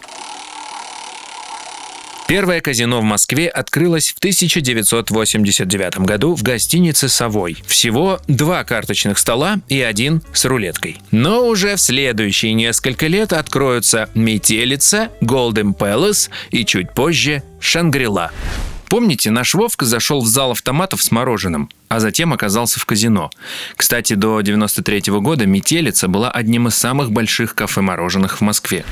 Первое 2.28 2.60
казино 2.60 3.00
в 3.00 3.06
Москве 3.06 3.48
открылось 3.48 4.10
в 4.10 4.18
1989 4.18 6.00
году 6.00 6.36
в 6.36 6.44
гостинице 6.44 7.08
«Совой». 7.08 7.56
Всего 7.66 8.20
два 8.28 8.66
карточных 8.66 9.18
стола 9.18 9.60
и 9.70 9.80
один 9.80 10.22
с 10.34 10.44
рулеткой. 10.44 11.00
Но 11.12 11.48
уже 11.48 11.78
в 11.78 11.82
следующие 11.82 12.52
несколько 12.52 13.08
лет 13.08 13.32
откроются 13.32 14.10
«Метелица», 14.14 15.10
«Голден 15.22 15.74
Пэлас» 15.74 16.30
и 16.52 16.66
чуть 16.66 16.92
позже 16.94 17.44
«Шангрила». 17.62 18.34
Помните, 18.90 19.32
наш 19.32 19.54
Вовка 19.54 19.86
зашел 19.86 20.22
в 20.22 20.28
зал 20.28 20.52
автоматов 20.52 21.02
с 21.02 21.12
мороженым, 21.12 21.70
а 21.88 22.02
затем 22.02 22.34
оказался 22.34 22.80
в 22.80 22.86
казино. 22.86 23.32
Кстати, 23.78 24.16
до 24.16 24.42
93 24.42 25.14
года 25.20 25.46
«Метелица» 25.46 26.10
была 26.10 26.30
одним 26.30 26.68
из 26.68 26.76
самых 26.76 27.10
больших 27.10 27.56
кафе-мороженых 27.56 28.40
в 28.40 28.42
Москве. 28.42 28.84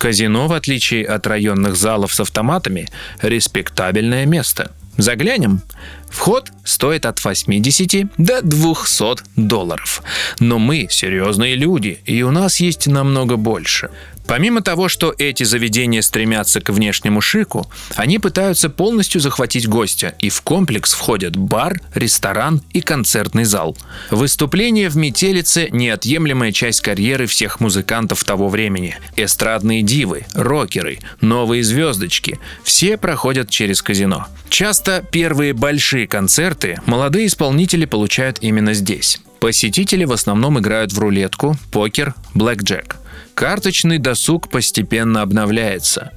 Казино, 0.00 0.48
в 0.48 0.54
отличие 0.54 1.04
от 1.04 1.26
районных 1.26 1.76
залов 1.76 2.14
с 2.14 2.20
автоматами, 2.20 2.88
респектабельное 3.20 4.24
место. 4.24 4.72
Заглянем. 4.96 5.60
Вход 6.08 6.50
стоит 6.64 7.04
от 7.04 7.22
80 7.22 8.06
до 8.16 8.40
200 8.40 9.24
долларов. 9.36 10.02
Но 10.38 10.58
мы 10.58 10.86
серьезные 10.88 11.54
люди, 11.54 12.00
и 12.06 12.22
у 12.22 12.30
нас 12.30 12.60
есть 12.60 12.86
намного 12.86 13.36
больше. 13.36 13.90
Помимо 14.30 14.62
того, 14.62 14.88
что 14.88 15.12
эти 15.18 15.42
заведения 15.42 16.02
стремятся 16.02 16.60
к 16.60 16.70
внешнему 16.70 17.20
шику, 17.20 17.68
они 17.96 18.20
пытаются 18.20 18.70
полностью 18.70 19.20
захватить 19.20 19.66
гостя, 19.66 20.14
и 20.20 20.28
в 20.28 20.42
комплекс 20.42 20.92
входят 20.92 21.36
бар, 21.36 21.80
ресторан 21.96 22.62
и 22.72 22.80
концертный 22.80 23.42
зал. 23.42 23.76
Выступление 24.12 24.88
в 24.88 24.96
«Метелице»– 24.96 25.66
неотъемлемая 25.72 26.52
часть 26.52 26.80
карьеры 26.80 27.26
всех 27.26 27.58
музыкантов 27.58 28.22
того 28.22 28.48
времени. 28.48 28.96
Эстрадные 29.16 29.82
дивы, 29.82 30.26
рокеры, 30.32 31.00
новые 31.20 31.64
звездочки– 31.64 32.38
все 32.62 32.96
проходят 32.96 33.50
через 33.50 33.82
казино. 33.82 34.28
Часто 34.48 35.04
первые 35.10 35.54
большие 35.54 36.06
концерты 36.06 36.78
молодые 36.86 37.26
исполнители 37.26 37.84
получают 37.84 38.38
именно 38.40 38.74
здесь. 38.74 39.20
Посетители 39.40 40.04
в 40.04 40.12
основном 40.12 40.60
играют 40.60 40.92
в 40.92 41.00
рулетку, 41.00 41.56
покер, 41.72 42.14
блэкджек. 42.34 43.00
Карточный 43.34 43.98
досуг 43.98 44.48
постепенно 44.48 45.22
обновляется. 45.22 46.12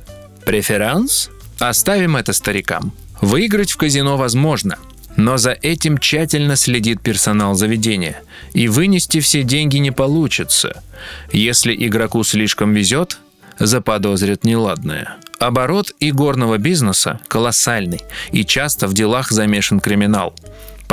Преферанс? 0.46 1.30
Оставим 1.60 2.18
это 2.18 2.34
старикам. 2.34 2.92
Выиграть 3.22 3.72
в 3.72 3.78
казино 3.78 4.18
возможно, 4.18 4.78
но 5.16 5.38
за 5.38 5.52
этим 5.52 5.98
тщательно 5.98 6.56
следит 6.56 7.02
персонал 7.02 7.56
заведения, 7.56 8.22
и 8.54 8.68
вынести 8.68 9.20
все 9.20 9.44
деньги 9.44 9.78
не 9.78 9.92
получится. 9.92 10.84
Если 11.32 11.74
игроку 11.74 12.24
слишком 12.24 12.74
везет, 12.74 13.20
заподозрят 13.60 14.44
неладное. 14.44 15.18
Оборот 15.40 15.94
игорного 16.00 16.58
бизнеса 16.58 17.20
колоссальный, 17.28 18.02
и 18.32 18.44
часто 18.44 18.88
в 18.88 18.94
делах 18.94 19.32
замешан 19.32 19.80
криминал. 19.80 20.34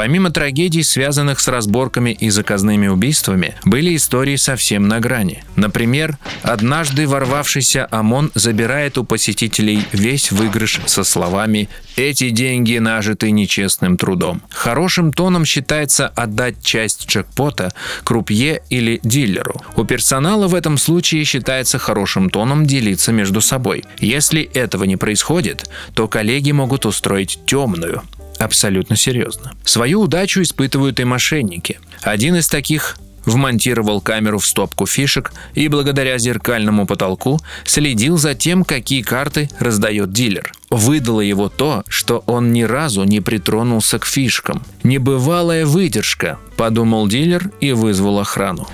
Помимо 0.01 0.31
трагедий, 0.31 0.83
связанных 0.83 1.41
с 1.41 1.47
разборками 1.47 2.17
и 2.19 2.31
заказными 2.31 2.87
убийствами, 2.87 3.57
были 3.67 3.95
истории 3.95 4.37
совсем 4.37 4.89
на 4.89 4.99
грани. 4.99 5.45
Например, 5.57 6.17
однажды 6.43 7.07
ворвавшийся 7.07 7.87
ОМОН 7.91 8.31
забирает 8.35 8.97
у 8.97 9.05
посетителей 9.05 9.85
весь 9.93 10.33
выигрыш 10.33 10.81
со 10.87 11.05
словами 11.05 11.69
«Эти 11.97 12.31
деньги 12.31 12.79
нажиты 12.79 13.31
нечестным 13.31 13.99
трудом». 13.99 14.41
Хорошим 14.49 15.13
тоном 15.13 15.45
считается 15.45 16.09
отдать 16.09 16.63
часть 16.63 17.07
джекпота 17.07 17.71
крупье 18.03 18.63
или 18.71 19.01
дилеру. 19.03 19.61
У 19.77 19.85
персонала 19.85 20.49
в 20.49 20.55
этом 20.55 20.79
случае 20.79 21.25
считается 21.25 21.79
хорошим 21.79 22.31
тоном 22.31 22.65
делиться 22.65 23.13
между 23.13 23.43
собой. 23.43 23.85
Если 23.99 24.41
этого 24.55 24.85
не 24.85 24.97
происходит, 24.97 25.69
то 25.93 26.09
коллеги 26.09 26.53
могут 26.53 26.87
устроить 26.87 27.39
темную, 27.45 28.03
Абсолютно 28.41 28.97
серьезно. 28.97 29.53
Свою 29.65 30.01
удачу 30.01 30.41
испытывают 30.41 30.99
и 30.99 31.05
мошенники. 31.05 31.79
Один 32.01 32.37
из 32.37 32.49
таких 32.49 32.97
вмонтировал 33.27 34.01
камеру 34.01 34.39
в 34.39 34.47
стопку 34.47 34.87
фишек 34.87 35.33
и 35.53 35.69
благодаря 35.69 36.17
зеркальному 36.17 36.87
потолку 36.87 37.39
следил 37.65 38.17
за 38.17 38.35
тем, 38.35 38.65
какие 38.65 39.03
карты 39.03 39.51
раздает 39.59 40.13
дилер. 40.13 40.53
Выдало 40.71 41.21
его 41.21 41.51
то, 41.51 41.85
что 41.87 42.25
он 42.27 42.51
ни 42.51 42.63
разу 42.63 43.05
не 43.05 43.21
притронулся 43.21 43.99
к 43.99 44.07
фишкам. 44.07 44.65
Небывалая 44.85 45.67
выдержка, 45.67 46.39
подумал 46.57 47.09
дилер 47.09 47.51
и 47.61 47.73
вызвал 47.73 48.21
охрану. 48.21 48.67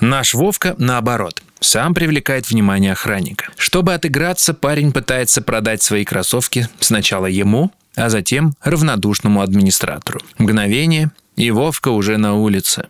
Наш 0.00 0.34
Вовка 0.34 0.74
наоборот– 0.76 1.42
сам 1.60 1.94
привлекает 1.94 2.50
внимание 2.50 2.92
охранника. 2.92 3.48
Чтобы 3.56 3.92
отыграться, 3.92 4.54
парень 4.54 4.92
пытается 4.92 5.42
продать 5.42 5.82
свои 5.82 6.04
кроссовки 6.04 6.68
сначала 6.80 7.26
ему, 7.26 7.70
а 7.96 8.08
затем 8.08 8.54
равнодушному 8.62 9.40
администратору. 9.40 10.20
Мгновение, 10.38 11.10
и 11.36 11.50
Вовка 11.50 11.88
уже 11.88 12.16
на 12.16 12.34
улице. 12.34 12.88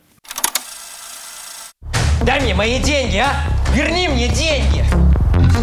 Дай 2.23 2.41
мне 2.41 2.55
мои 2.55 2.79
деньги, 2.79 3.17
а! 3.17 3.33
Верни 3.75 4.09
мне 4.09 4.29
деньги! 4.29 4.85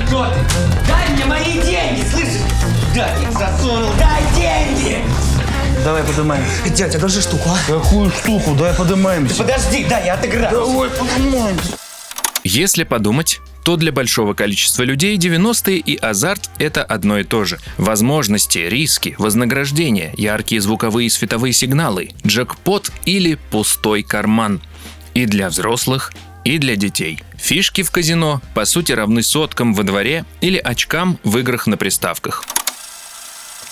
Кто 0.05 0.25
ты? 0.25 0.39
Дай 0.87 1.09
мне 1.09 1.25
мои 1.25 1.53
деньги, 1.61 2.03
слышишь? 2.09 2.41
Дай, 2.95 3.21
их 3.21 3.31
засунул, 3.31 3.91
дай 3.99 4.23
деньги! 4.35 5.03
Давай 5.83 6.03
поднимаемся. 6.03 6.69
Дядя, 6.69 6.99
держи 6.99 7.21
штуку, 7.21 7.49
а? 7.49 7.57
Какую 7.71 8.09
штуку? 8.11 8.55
Давай 8.55 8.73
поднимаемся. 8.73 9.43
Подожди, 9.43 9.85
дай, 9.85 10.05
я 10.05 10.15
отыграю. 10.15 10.51
Давай 10.51 10.89
поднимаемся. 10.89 11.77
Если 12.49 12.85
подумать, 12.85 13.41
то 13.65 13.75
для 13.75 13.91
большого 13.91 14.33
количества 14.33 14.83
людей 14.83 15.17
90-е 15.17 15.79
и 15.79 15.97
азарт– 15.97 16.49
это 16.59 16.81
одно 16.81 17.19
и 17.19 17.25
то 17.25 17.43
же. 17.43 17.59
Возможности, 17.77 18.59
риски, 18.59 19.15
вознаграждения, 19.17 20.13
яркие 20.15 20.61
звуковые 20.61 21.07
и 21.07 21.09
световые 21.09 21.51
сигналы, 21.51 22.11
джекпот 22.25 22.89
или 23.03 23.37
пустой 23.51 24.01
карман. 24.01 24.61
И 25.13 25.25
для 25.25 25.49
взрослых, 25.49 26.13
и 26.45 26.57
для 26.57 26.77
детей. 26.77 27.19
Фишки 27.35 27.83
в 27.83 27.91
казино 27.91 28.41
по 28.53 28.63
сути 28.63 28.93
равны 28.93 29.23
соткам 29.23 29.73
во 29.73 29.83
дворе 29.83 30.23
или 30.39 30.57
очкам 30.57 31.19
в 31.25 31.37
играх 31.39 31.67
на 31.67 31.75
приставках. 31.75 32.45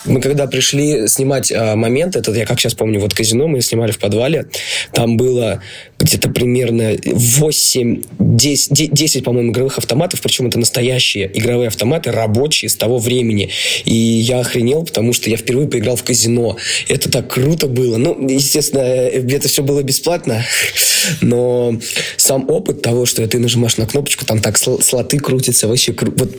Мы 0.05 0.21
когда 0.21 0.47
пришли 0.47 1.07
снимать 1.07 1.51
а, 1.51 1.75
момент, 1.75 2.15
этот 2.15 2.35
я 2.35 2.45
как 2.45 2.59
сейчас 2.59 2.73
помню, 2.73 2.99
вот 2.99 3.13
казино 3.13 3.47
мы 3.47 3.61
снимали 3.61 3.91
в 3.91 3.99
подвале, 3.99 4.47
там 4.93 5.17
было 5.17 5.61
где-то 5.99 6.29
примерно 6.29 6.95
8, 7.05 8.03
10, 8.19 8.93
10 8.93 9.23
по-моему, 9.23 9.51
игровых 9.51 9.77
автоматов, 9.77 10.21
причем 10.21 10.47
это 10.47 10.59
настоящие 10.59 11.31
игровые 11.33 11.67
автоматы, 11.67 12.11
рабочие 12.11 12.69
с 12.69 12.75
того 12.75 12.99
времени. 12.99 13.49
И 13.85 13.93
я 13.93 14.39
охренел, 14.39 14.83
потому 14.83 15.13
что 15.13 15.29
я 15.29 15.37
впервые 15.37 15.67
поиграл 15.67 15.95
в 15.95 16.03
казино. 16.03 16.57
Это 16.87 17.09
так 17.09 17.33
круто 17.33 17.67
было. 17.67 17.97
Ну, 17.97 18.27
естественно, 18.27 18.81
это 18.81 19.47
все 19.47 19.63
было 19.63 19.81
бесплатно, 19.81 20.43
но 21.21 21.79
сам 22.17 22.49
опыт 22.49 22.81
того, 22.81 23.05
что 23.05 23.25
ты 23.27 23.39
нажимаешь 23.39 23.77
на 23.77 23.87
кнопочку, 23.87 24.25
там 24.25 24.39
так 24.39 24.57
слоты 24.57 25.19
крутятся, 25.19 25.67
вообще 25.67 25.91
кру- 25.93 26.13
вот 26.17 26.35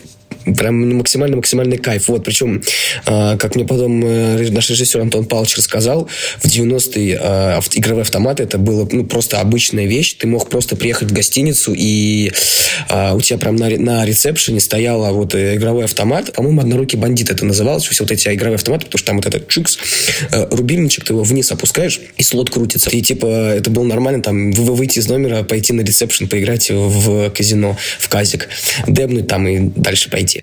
прям 0.54 0.98
максимально-максимальный 0.98 1.78
кайф. 1.78 2.08
Вот, 2.08 2.24
причем, 2.24 2.62
э, 3.06 3.36
как 3.38 3.54
мне 3.54 3.64
потом 3.64 4.04
э, 4.04 4.50
наш 4.50 4.70
режиссер 4.70 5.00
Антон 5.00 5.24
Павлович 5.24 5.56
рассказал, 5.56 6.08
в 6.38 6.46
90-е 6.46 7.18
э, 7.20 7.60
игровые 7.74 8.02
автоматы 8.02 8.42
это 8.42 8.58
было 8.58 8.88
ну, 8.90 9.04
просто 9.04 9.40
обычная 9.40 9.86
вещь. 9.86 10.14
Ты 10.14 10.26
мог 10.26 10.48
просто 10.48 10.76
приехать 10.76 11.10
в 11.10 11.14
гостиницу, 11.14 11.74
и 11.76 12.32
э, 12.88 13.12
у 13.14 13.20
тебя 13.20 13.38
прям 13.38 13.56
на, 13.56 13.68
на 13.70 14.04
ресепшене 14.04 14.60
стояла 14.60 15.12
вот 15.12 15.34
игровой 15.34 15.84
автомат. 15.84 16.32
По-моему, 16.32 16.60
однорукий 16.60 16.98
бандит 16.98 17.30
это 17.30 17.44
называлось. 17.44 17.84
Все 17.84 18.04
вот 18.04 18.12
эти 18.12 18.28
игровые 18.28 18.56
автоматы, 18.56 18.86
потому 18.86 18.98
что 18.98 19.06
там 19.06 19.16
вот 19.16 19.26
этот 19.26 19.48
чикс, 19.48 19.78
э, 20.30 20.46
рубильничек, 20.50 21.04
ты 21.04 21.12
его 21.12 21.22
вниз 21.22 21.50
опускаешь, 21.50 22.00
и 22.16 22.22
слот 22.22 22.50
крутится. 22.50 22.90
И 22.90 23.00
типа 23.02 23.26
это 23.26 23.70
было 23.70 23.84
нормально 23.84 24.22
там 24.22 24.52
выйти 24.52 24.98
из 24.98 25.08
номера, 25.08 25.42
пойти 25.42 25.72
на 25.72 25.80
ресепшн, 25.82 26.28
поиграть 26.28 26.70
в 26.70 27.30
казино, 27.30 27.76
в 27.98 28.08
казик, 28.08 28.48
дебнуть 28.86 29.26
там 29.26 29.46
и 29.48 29.70
дальше 29.74 30.10
пойти. 30.10 30.35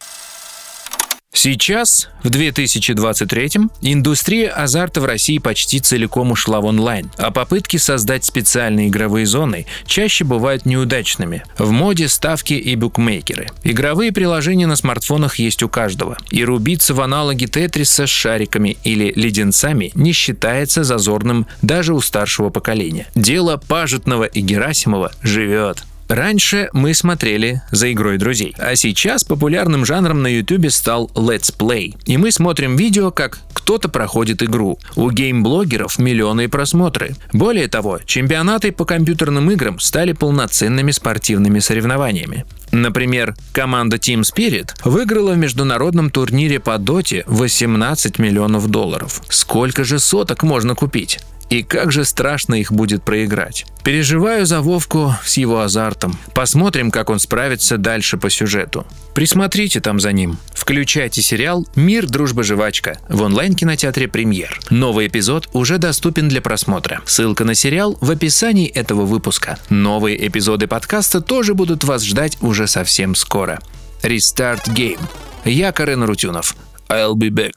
Сейчас, 1.35 2.09
в 2.23 2.29
2023-м, 2.29 3.71
индустрия 3.81 4.49
азарта 4.49 5.01
в 5.01 5.05
России 5.05 5.39
почти 5.39 5.79
целиком 5.79 6.31
ушла 6.31 6.61
в 6.61 6.65
онлайн, 6.65 7.11
а 7.17 7.31
попытки 7.31 7.77
создать 7.77 8.23
специальные 8.23 8.87
игровые 8.87 9.25
зоны 9.25 9.65
чаще 9.85 10.23
бывают 10.23 10.67
неудачными. 10.67 11.43
В 11.57 11.71
моде 11.71 12.07
ставки 12.07 12.53
и 12.53 12.75
букмекеры. 12.75 13.47
Игровые 13.63 14.13
приложения 14.13 14.67
на 14.67 14.75
смартфонах 14.75 15.37
есть 15.37 15.63
у 15.63 15.69
каждого, 15.69 16.17
и 16.29 16.45
рубиться 16.45 16.93
в 16.93 17.01
аналоги 17.01 17.45
Тетриса 17.45 18.05
с 18.05 18.09
шариками 18.09 18.77
или 18.83 19.11
леденцами 19.13 19.91
не 19.95 20.13
считается 20.13 20.83
зазорным 20.83 21.47
даже 21.63 21.95
у 21.95 21.99
старшего 21.99 22.51
поколения. 22.51 23.07
Дело 23.15 23.57
Пажетного 23.57 24.25
и 24.25 24.39
Герасимова 24.39 25.11
живет. 25.23 25.83
Раньше 26.13 26.69
мы 26.73 26.93
смотрели 26.93 27.63
за 27.71 27.91
игрой 27.91 28.19
друзей, 28.19 28.53
а 28.59 28.75
сейчас 28.75 29.23
популярным 29.23 29.83
жанром 29.83 30.21
на 30.21 30.27
YouTube 30.27 30.69
стал 30.69 31.09
Let's 31.15 31.51
Play. 31.57 31.95
И 32.05 32.17
мы 32.17 32.31
смотрим 32.31 32.75
видео, 32.75 33.09
как 33.09 33.39
кто-то 33.51 33.89
проходит 33.89 34.43
игру. 34.43 34.77
У 34.95 35.09
геймблогеров 35.09 35.97
миллионы 35.97 36.49
просмотры. 36.49 37.15
Более 37.31 37.67
того, 37.67 37.97
чемпионаты 38.05 38.71
по 38.71 38.85
компьютерным 38.85 39.49
играм 39.49 39.79
стали 39.79 40.11
полноценными 40.11 40.91
спортивными 40.91 41.57
соревнованиями. 41.57 42.45
Например, 42.71 43.33
команда 43.51 43.97
Team 43.97 44.21
Spirit 44.21 44.69
выиграла 44.85 45.31
в 45.31 45.37
международном 45.37 46.11
турнире 46.11 46.59
по 46.59 46.77
доте 46.77 47.23
18 47.25 48.19
миллионов 48.19 48.67
долларов. 48.67 49.23
Сколько 49.29 49.83
же 49.83 49.97
соток 49.97 50.43
можно 50.43 50.75
купить? 50.75 51.19
И 51.53 51.61
как 51.61 51.91
же 51.91 52.03
страшно 52.03 52.55
их 52.55 52.71
будет 52.71 53.03
проиграть. 53.03 53.67
Переживаю 53.83 54.47
за 54.47 54.61
Вовку 54.61 55.13
с 55.23 55.37
его 55.37 55.61
азартом. 55.61 56.17
Посмотрим, 56.33 56.89
как 56.89 57.11
он 57.11 57.19
справится 57.19 57.77
дальше 57.77 58.17
по 58.17 58.31
сюжету. 58.31 58.87
Присмотрите 59.13 59.79
там 59.79 59.99
за 59.99 60.13
ним. 60.13 60.39
Включайте 60.55 61.21
сериал 61.21 61.67
«Мир, 61.75 62.07
дружба, 62.07 62.41
жвачка» 62.41 62.97
в 63.07 63.21
онлайн-кинотеатре 63.21 64.07
«Премьер». 64.07 64.59
Новый 64.71 65.05
эпизод 65.05 65.47
уже 65.53 65.77
доступен 65.77 66.27
для 66.27 66.41
просмотра. 66.41 67.03
Ссылка 67.05 67.43
на 67.43 67.53
сериал 67.53 67.99
в 68.01 68.09
описании 68.09 68.67
этого 68.67 69.05
выпуска. 69.05 69.59
Новые 69.69 70.27
эпизоды 70.27 70.65
подкаста 70.65 71.21
тоже 71.21 71.53
будут 71.53 71.83
вас 71.83 72.03
ждать 72.03 72.35
уже 72.41 72.65
совсем 72.65 73.13
скоро. 73.13 73.59
Restart 74.01 74.65
Game. 74.69 75.01
Я 75.45 75.71
Карен 75.71 76.03
Рутюнов. 76.03 76.55
I'll 76.89 77.13
be 77.13 77.29
back. 77.29 77.53